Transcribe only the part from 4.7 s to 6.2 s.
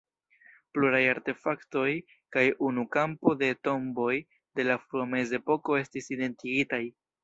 la frua mezepoko estis